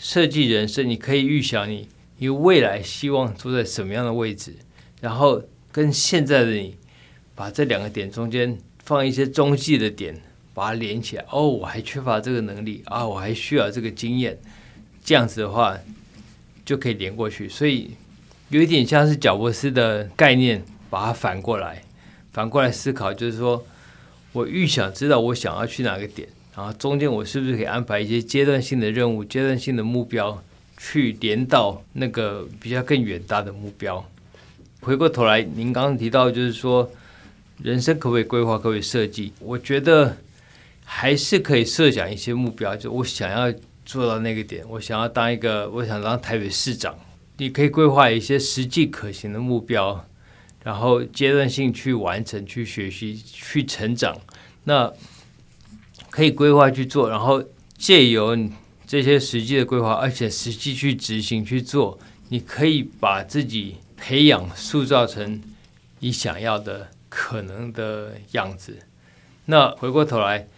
[0.00, 4.54] 设计人生，你可以预想你你未来希望坐在什么样的位置，
[5.00, 5.42] 然后
[5.72, 6.76] 跟现在的你
[7.34, 10.14] 把这两个点中间放一些中继的点，
[10.54, 11.24] 把它连起来。
[11.32, 14.38] 哦，我还缺乏这个能力啊，我还需要这个经验，
[15.04, 15.76] 这样子的话
[16.64, 17.48] 就可以连过去。
[17.48, 17.90] 所以
[18.50, 21.82] 有一点像是贾伯斯的概念，把它反过来，
[22.32, 23.64] 反过来思考，就是说
[24.32, 26.28] 我预想知道我想要去哪个点。
[26.56, 30.42] 然后中间我是不是可以安排一些阶段性的任务、阶段性的目标，
[30.76, 34.04] 去连到那个比较更远大的目标？
[34.80, 36.90] 回过头来，您刚刚提到就是说，
[37.62, 39.32] 人生可不可以规划，可不可以设计？
[39.38, 40.16] 我觉得
[40.84, 43.52] 还是可以设想一些目标，就我想要
[43.84, 46.98] 做到那个点，我想要当一个，我想当台北市长，
[47.38, 50.04] 你可以规划一些实际可行的目标，
[50.62, 54.16] 然后阶段性去完成、去学习、去成长。
[54.64, 54.92] 那
[56.10, 57.42] 可以规划去做，然后
[57.76, 58.36] 借由
[58.86, 61.98] 这些实际的规划，而且实际去执行去做，
[62.28, 65.40] 你可以把自己培养、塑造成
[66.00, 68.78] 你想要的可能的样子。
[69.46, 70.48] 那回过头来，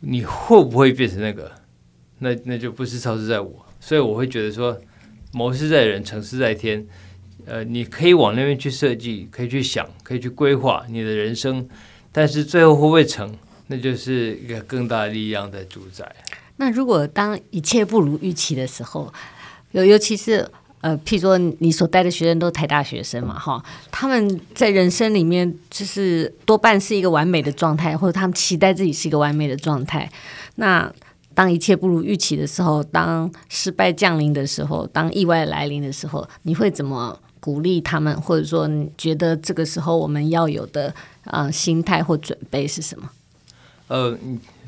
[0.00, 1.50] 你会不会变成那个？
[2.20, 3.66] 那那就不是操之在我。
[3.80, 4.80] 所以我会觉得说，
[5.32, 6.86] 谋事在人，成事在天。
[7.46, 11.66] 呃，你可以往那边去设计，可以去想，可以去规划你的人生，
[12.12, 13.34] 但是最后会不会成？
[13.68, 16.14] 那就是一个更大力量的主宰。
[16.56, 19.12] 那如果当一切不如预期的时候，
[19.72, 20.46] 尤尤其是
[20.80, 30.10] 呃，譬如说你所带的学生都是台大学生嘛，哈，他们在人生里面就是多半是一个完美的状态，或者他们期待自己是一个完美的状态。
[30.56, 30.92] 那
[31.38, 40.92] 当一切不如预期的时候，当失败降临的时候，当意外来临的时候，你会怎么鼓励他们，或者说你觉得这个时候我们要有的
[41.26, 43.08] 啊、心态或准备是什么？
[43.86, 44.18] 呃，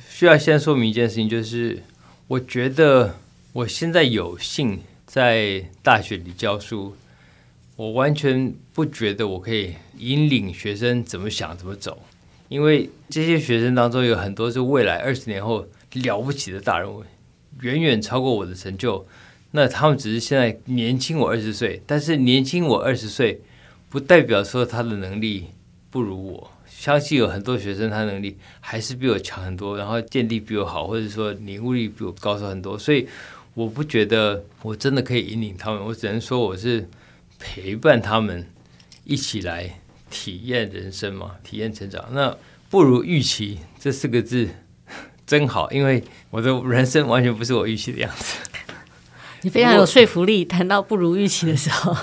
[0.08, 1.82] 需要先说明一件事情，就是
[2.28, 3.16] 我觉得
[3.52, 6.94] 我现在有幸在大学里教书，
[7.74, 11.98] 我完全不觉得我可以引领学生怎么想怎么走，
[12.48, 17.04] 因为这些学生当中有很多是未来二十年后了不起的大人物，
[17.60, 19.06] 远远超过我的成就。
[19.52, 23.40] 那他们只是现在年轻我二十岁，但是年轻我二十岁，
[23.88, 25.48] 不代表说他的能力
[25.90, 26.50] 不如我。
[26.68, 33.06] 相信有很多学生，他能力还是比我强很多，然后见地比我好，或者说领悟力比我高出很多，所以
[33.54, 36.88] 我不觉得我真的可以引领他们，我只能说我是
[37.38, 38.46] 陪伴他们
[39.04, 42.08] 一起来体验人生嘛，体验成长。
[42.12, 42.34] 那
[42.70, 44.48] 不如预期这四个字
[45.30, 48.34] 真好，因为我的人生完全不是我预期的样子。
[49.42, 51.96] 你非常有说服力，谈到不如预期的时候，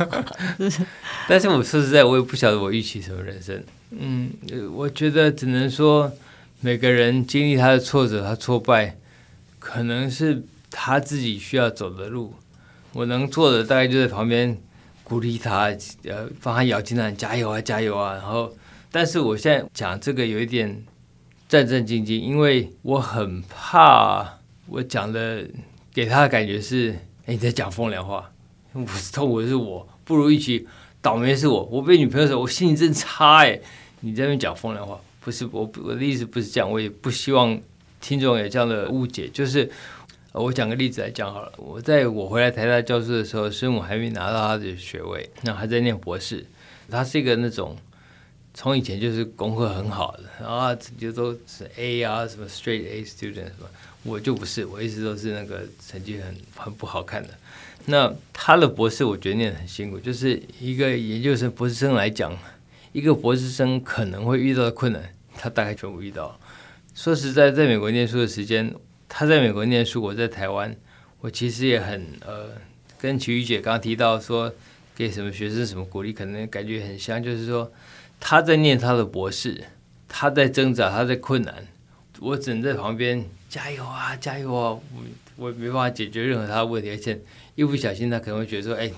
[1.28, 3.62] 但是我说实在，我也不晓得我预期什么人生。
[3.90, 4.32] 嗯，
[4.74, 6.10] 我觉得只能说，
[6.62, 8.96] 每个人经历他的挫折、他挫败，
[9.60, 12.34] 可能是他自己需要走的路。
[12.94, 14.58] 我能做的大概就在旁边
[15.04, 15.66] 鼓励他，
[16.06, 18.14] 呃，帮他咬金蛋，加油啊，加油啊。
[18.14, 18.56] 然后，
[18.90, 20.82] 但是我现在讲这个有一点
[21.48, 25.48] 战战兢兢，因为我很怕我讲的
[25.94, 26.92] 给他的感觉是，
[27.26, 28.32] 哎，你在讲风凉话，
[28.74, 30.68] 我是痛苦的是我，不如一起
[31.02, 33.60] 倒霉是我，我被女朋友说，我心情真差哎，
[34.02, 37.60] 你在那边讲风凉话，不是我我的意思不是这样，我也不希望
[38.02, 39.70] 听众有这样的误解，就是。
[40.34, 41.52] 我讲个例子来讲好了。
[41.58, 46.46] 我在我回来台大教书的时候，师母还没拿到他的学位，那还在念博士。
[46.92, 47.76] 他是一个那种
[48.58, 53.70] 从以前就是功课很好的，然后就都是 A 啊，什么 straight A student 什么。
[54.02, 57.30] 我就不是，我一直都是那个成绩很很不好看的。
[57.86, 62.36] 那他的博士我觉得念得很辛苦，就是一个研究生、博士生来讲，
[62.94, 66.40] 一个博士生可能会遇到的困难，他大概全部遇到。
[66.96, 68.74] 说实在，在美国念书的时间。
[69.08, 70.76] 他在美国念书，我在台湾，
[71.22, 72.50] 我其实也很呃，
[73.00, 74.52] 跟齐宇姐刚刚提到说，
[74.96, 77.72] 给什么学生什么鼓励，可能感觉很像，就是说
[78.20, 79.64] 他在念他的博士，
[80.08, 81.68] 他在挣扎，他在困难，
[82.20, 84.82] 我只能在旁边加油啊，加油啊，我
[85.36, 87.20] 我没办法解决任何他的问题，而且
[87.56, 88.92] 一不小心他可能会觉得说，哎，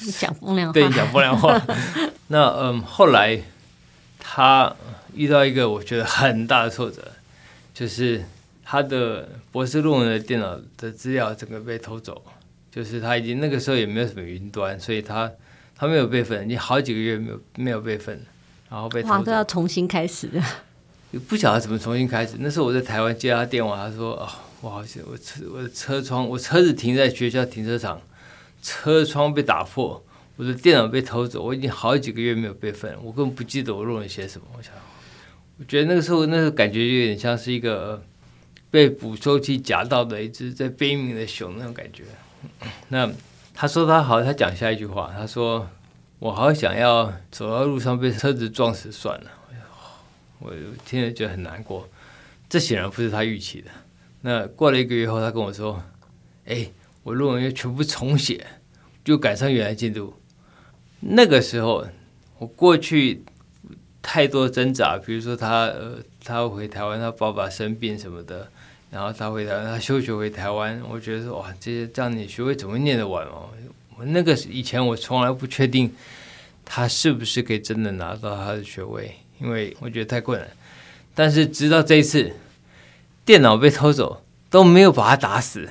[0.00, 1.60] 你讲风凉话，对，你讲风凉话。
[2.28, 3.40] 那嗯，后来
[4.18, 4.74] 他
[5.14, 7.12] 遇到一个我觉得很大的挫折，
[7.72, 8.24] 就是。
[8.66, 12.24] 他的博士论文的电脑的资料整个被偷走，
[12.72, 15.30] 就是他已经那个时候也没有什么云端，所以他
[15.76, 18.20] 他没有备份，已经好几个月没有没有备份，
[18.70, 19.14] 然后被偷走。
[19.14, 20.30] 哇，都要重新开始。
[21.28, 22.36] 不晓得怎么重新开始。
[22.38, 24.28] 那时候我在台湾接他电话，他说：“哦，
[24.60, 28.00] 我好像我车我的车窗，我车子停在学校停车场，
[28.62, 30.04] 车窗被打破，
[30.36, 34.72] 我的电脑被偷走，我已经好几个月没有备份，我根本不记得我论文写什么。”我想，
[35.58, 38.02] 我觉得那个时候那个感觉就有点像是一个。
[38.70, 42.02] 被捕兽器夹到的一只在悲鸣的熊那种感觉。
[42.88, 43.08] 那
[43.54, 45.70] 他说他好，他讲下一句话，他说
[46.18, 49.30] 我好想要走到路上被车子撞死算了。
[50.40, 50.52] 我
[50.84, 51.88] 听了觉得很难过，
[52.50, 53.70] 这显然不是他预期的。
[54.20, 55.82] 那过了一个月后，他跟我说
[56.44, 56.68] ：“哎，
[57.02, 58.44] 我论文要全部重写，
[59.04, 60.12] 就赶上原来进度。”
[61.00, 61.86] 那个时候，
[62.38, 63.22] 我过去
[64.02, 68.50] 太多挣扎，比如说他呃，他回台湾，他爸爸生病什么的。
[68.94, 73.50] 然后他回台湾，他休学回台湾，我觉得说哇，这些这样你学位怎么念得完哦？
[73.96, 75.92] 我那个以前我从来不确定
[76.64, 80.48] 他是不是可以真的拿到他的学位，因为我觉得太困难。
[81.12, 82.32] 但是直到这一次，
[83.24, 85.68] 电脑被偷走都没有把他打死，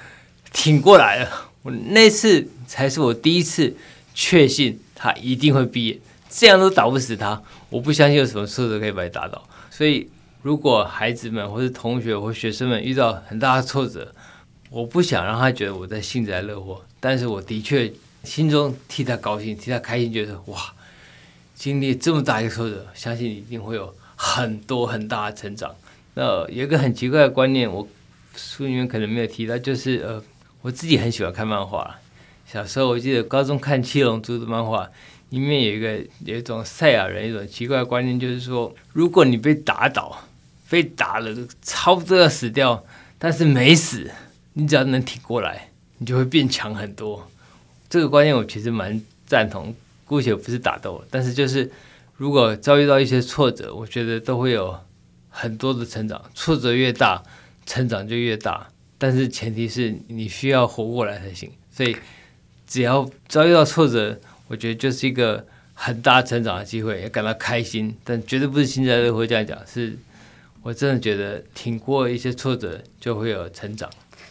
[0.52, 1.50] 挺过来了。
[1.62, 3.74] 我那次才是我第一次
[4.12, 9.42] 确信他一定会毕业，这样都打不死他，我不相信有什么挫折可以把他打倒。
[9.70, 10.06] 所以。
[10.46, 14.14] 如果孩子们或是同学或学生们遇到很大的挫折，
[14.70, 20.72] 我不想让他觉得我在幸灾乐祸，但是我的确心中替他高兴，替他开心，觉得哇，
[21.56, 25.74] 经历这么大一个挫折，相信一定会有很多很大的成长。
[26.14, 27.84] 那有一个很奇怪的观念，我
[28.36, 30.22] 书里面可能没有提到，就是呃，
[30.62, 31.98] 我自己很喜欢看漫画，
[32.46, 34.88] 小时候我记得高中看《七龙珠》的漫画。
[35.30, 40.16] 里面有一个有一种赛亚人一种奇怪的观念，就是说，如果你被打倒，
[40.68, 42.84] 被打了差不多要死掉，
[43.18, 44.10] 但是没死，
[44.54, 47.30] 你只要能挺过来，你就会变强很多。
[47.88, 49.74] 这个观念我其实蛮赞同，
[50.04, 51.70] 姑且不是打斗，但是就是
[52.16, 54.76] 如果遭遇到一些挫折，我觉得都会有
[55.28, 56.20] 很多的成长。
[56.34, 57.22] 挫折越大，
[57.64, 58.66] 成长就越大，
[58.98, 61.50] 但是前提是你需要活过来才行。
[61.70, 61.96] 所以
[62.66, 69.58] 只要遭遇到挫折，我觉得就是一个很大成长的机会，也感到开心，但绝对不是幸灾乐祸这样讲。
[69.66, 69.96] 是
[70.66, 73.88] 我真的觉得挺过一些挫折，就会有成长。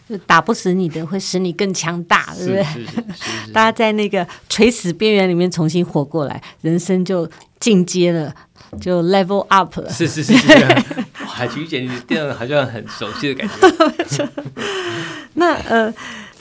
[0.10, 2.64] 就打不死你的，会使你更强大，对不对？
[2.66, 7.26] 是是是是是大家在那个垂死边缘里面重新活过来，人生就
[7.58, 8.36] 进阶了，
[8.82, 9.90] 就 level up 了。
[9.90, 10.54] 是是是是。
[11.26, 13.48] 哇，齐豫姐，你这样好像很熟悉的感
[14.10, 14.30] 觉。
[15.36, 15.94] 那呃。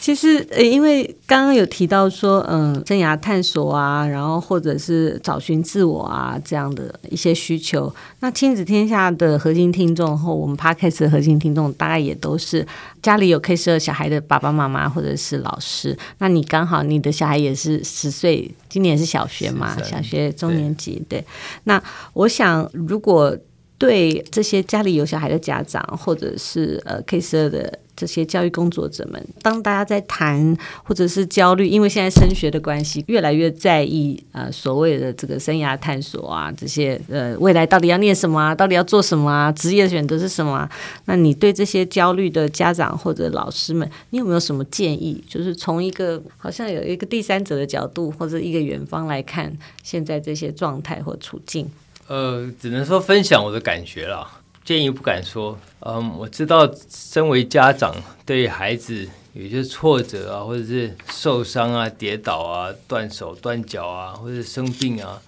[0.05, 7.91] 其实，呃，因为刚刚有提到说，嗯，生涯探索啊，然后或者是找寻自我啊，这样的一些需求。
[8.21, 12.67] 那亲子天下的核心听众和我们 Podcast 的核心听众，大概也都是
[13.01, 15.97] 家里有 K 十二小孩的爸爸妈妈或者是老师。
[16.19, 21.03] 那你刚好你的小孩也是十岁，今年是小学嘛，小学中年级。
[21.09, 21.25] 对，对。
[21.65, 21.83] 那
[22.13, 23.35] 我想，如果
[23.77, 40.71] 对这些家里有小孩的家长，或者是呃 K 十二的这些教育工作者们，当大家在谈或者是焦虑，因为现在升学的关系，越来越在意呃所谓的这个生涯探索啊，这些呃未来到底要念什么啊，到底要做什么啊，职业选择是什么啊？
[41.07, 45.23] 那你对这些焦虑的家长或者老师们，你有没有什么建议？
[45.29, 49.53] 就是从一个好像有一个第三者的角度，或者一个远方来看
[49.83, 51.69] 现在这些状态或处境？
[52.07, 54.41] 呃，只能说分享我的感觉了。
[54.65, 57.95] 建议不敢说，嗯，我知道身为家长，
[58.25, 65.21] 对孩子有些挫折啊，或者是受伤啊、跌倒啊、断手断脚啊，或者生病啊，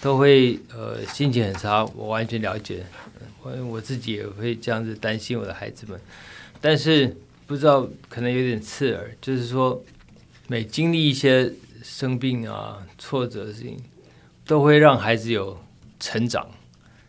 [0.00, 1.84] 都会呃心情很差。
[1.94, 2.84] 我完全了解，
[3.42, 6.00] 我我自己也会这样子担心我的孩子们。
[6.60, 7.14] 但是
[7.46, 9.82] 不知道可能有点刺耳，就是说
[10.46, 11.52] 每经历一些
[11.82, 13.76] 生病啊、挫折的事情，
[14.46, 15.58] 都会让孩子有
[16.02, 16.46] 成长。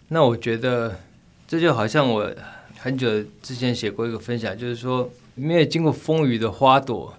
[0.07, 0.97] 那我觉得。
[1.45, 2.33] 这就好像我
[2.79, 3.07] 很久
[3.43, 7.15] 之前写过一个分享，就是说，没有经过风雨的花朵，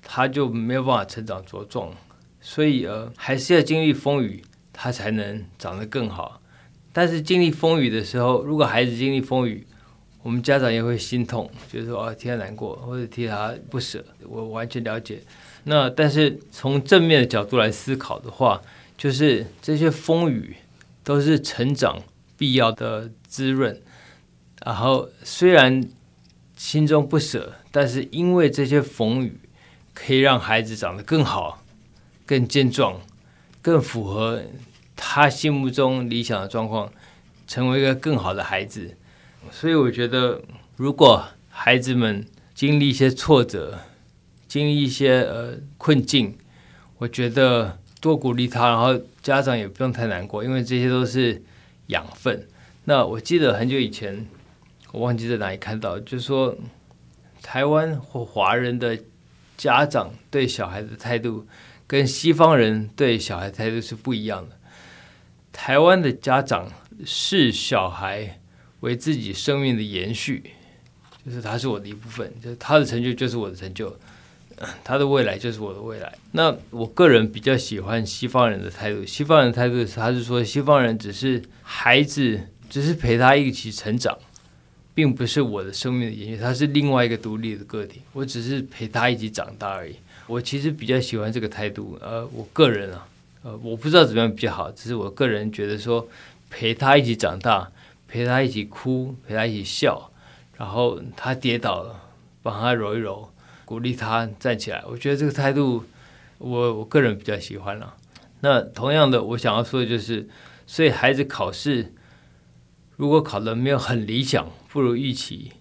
[0.00, 1.92] 它就没有办法成长茁壮。
[2.40, 4.42] 所以呃，还是要经历风雨，
[4.72, 6.40] 它才能长得更好。
[6.94, 9.66] 但是经历风雨的时候，如果孩子经历风雨，
[10.22, 14.02] 我们家长也会心痛，就是说啊，替他难过，或者替他不舍。
[14.26, 15.20] 我完全了解。
[15.64, 18.62] 那但是从正面的角度来思考的话，
[18.96, 20.56] 就是这些风雨
[21.08, 22.02] 都是成长
[22.36, 23.80] 必要的滋润，
[24.62, 25.82] 然后虽然
[26.54, 29.40] 心中不舍，但是因为这些风雨，
[29.94, 31.64] 可以让孩子长得更好、
[32.26, 33.00] 更健壮、
[33.62, 34.42] 更符合
[34.94, 36.92] 他心目中理想的状况，
[37.46, 38.94] 成为一个更好的孩子。
[39.50, 40.42] 所以我觉得，
[40.76, 43.78] 如果孩子们经历一些挫折，
[44.46, 46.36] 经历一些呃困境，
[46.98, 51.42] 我觉得多鼓励他，然后家长也不用太难过，因为这些都是。
[51.88, 52.46] 养分。
[52.84, 54.26] 那我记得很久以前，
[54.92, 56.54] 我忘记在哪里看到，就是说，
[57.40, 58.98] 台湾或华人的
[59.56, 61.46] 家长对小孩的态度，
[61.86, 64.56] 跟西方人对小孩态度是不一样的。
[65.50, 66.70] 台湾的家长
[67.06, 68.38] 视小孩
[68.80, 70.50] 为自己生命的延续，
[71.24, 73.98] 就是他是我的一部分，就是他的成就就是我的成就。
[74.82, 76.12] 他的未来就是我的未来。
[76.32, 79.04] 那我个人比较喜欢西方人的态度。
[79.04, 84.18] 西方人的态度是，他是说，西方人只是孩子，只是陪他一起成长，
[84.94, 86.36] 并不是我的生命的延续。
[86.36, 89.96] 他是另外一个独立的个体，我只是陪他一起长大而已。
[90.26, 91.98] 我其实比较喜欢这个态度。
[92.00, 93.08] 呃，我个人啊，
[93.42, 96.06] 呃，我不知道怎么样比较好，只是我个人觉得说，
[96.50, 97.70] 陪他一起长大，
[98.06, 100.10] 陪他一起哭，陪他一起笑，
[100.56, 102.02] 然后他跌倒了，
[102.42, 103.30] 帮他揉一揉。
[103.68, 105.84] 鼓励他站起来，我觉得这个态度
[106.38, 107.94] 我，我个人比较喜欢了。
[108.40, 110.26] 那同样的，我想要说的就是，
[110.66, 111.92] 所以孩子考试
[112.96, 115.52] 如果考得没有很理想，不如预期，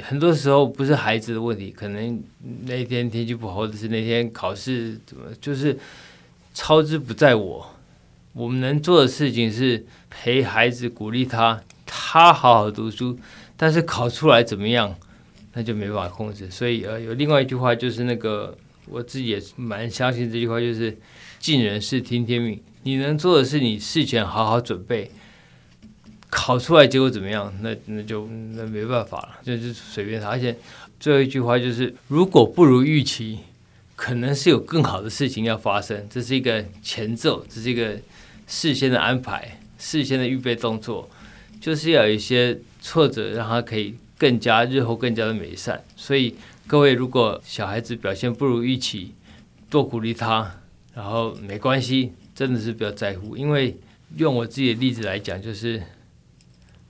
[0.00, 2.22] 很多时候不是孩子的问题，可能
[2.66, 5.76] 那天天气不好，或者是那天考试怎么，就是
[6.54, 7.74] 操之不在我。
[8.32, 13.18] 我们能做的事情是陪孩子，鼓励他，他好好读书，
[13.56, 14.94] 但是考出来怎么样？
[15.60, 18.56] 那就没办法控制，所以呃，有另外一句话就是那个，
[18.86, 20.96] 我自己也蛮相信这句话，就是
[21.38, 22.58] 尽人事听天命。
[22.84, 25.10] 你能做的是你事前好好准备，
[26.30, 30.28] 考出来结果怎么样，那那就那没办法了，就是随便他。
[30.28, 30.56] 而且
[30.98, 33.40] 最后一句话就是，如果不如预期，
[33.94, 37.98] 可能是有更好的事情要发生，这是一个前奏，这是一个
[38.46, 41.10] 事先的安排，事先的预备动作，
[41.60, 43.94] 就是要有一些挫折，让他可以。
[44.20, 49.14] 更加日后更加的美善，所以各位如果小孩子表现不如预期，
[49.70, 50.60] 多鼓励他，
[50.92, 53.78] 然后没关系，真的是不要在乎，因为
[54.16, 55.82] 用我自己的例子来讲，就是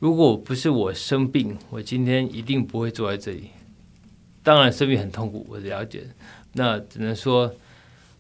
[0.00, 3.50] 如果不是我生病，我今天一定不会坐在这里。
[4.42, 6.02] 当然生病很痛苦，我了解，
[6.54, 7.54] 那只能说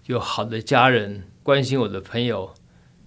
[0.06, 2.54] 有好的家人关心我的朋友，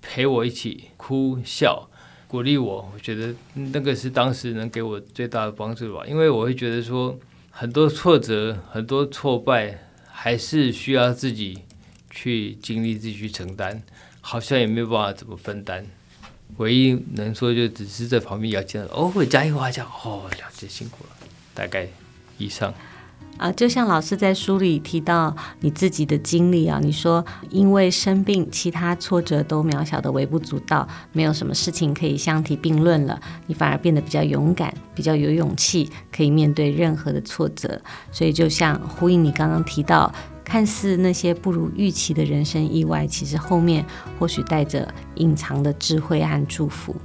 [0.01, 1.89] 陪我一起哭笑。
[2.33, 6.03] 鼓励我，我觉得那个是当时能给我最大的帮助吧。
[6.07, 7.15] 因为我会觉得说，
[7.51, 9.77] 很多挫折、很多挫败，
[10.07, 11.59] 还是需要自己
[12.09, 13.79] 去经历、自己去承担，
[14.19, 15.85] 好像也没有办法怎么分担。
[16.57, 21.11] 唯一能说就只是在旁边要见到，哦，会加一花讲，哦，了解辛苦了，
[21.53, 21.87] 大概
[22.39, 22.73] 以上。
[23.37, 37.81] 啊，就像老师在书里提到你自己的经历啊，你说因为生病，其他挫折都渺小的微不足道，没有什么事情可以相提并论了，你反而变得比较勇敢，比较有勇气，可以面对任何的挫折。
[38.11, 40.13] 所以就像呼应你刚刚提到，
[40.45, 43.83] 看似那些不如预期的人生意外，其实后面
[44.19, 46.95] 或许带着隐藏的智慧和祝福。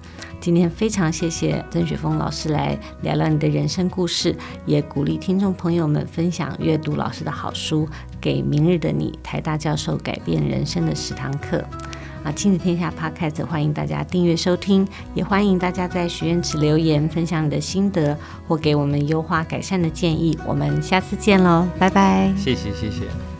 [0.40, 4.34] 今天非常谢谢曾雪峰老师来聊聊你的人生故事，
[4.64, 7.88] 也鼓励听众朋友们分享阅读老师的好书，
[8.20, 11.64] 给明日的你，台大教授改变人生的十堂课。
[12.24, 18.16] 啊，亲子天下 Podcast 欢迎大家订阅收听，也欢迎大家在许愿池留言分享你的心得
[18.46, 20.36] 或给我们优化改善的建议。
[20.46, 22.32] 我们下次见喽，拜拜。
[22.36, 23.37] 谢谢，谢谢。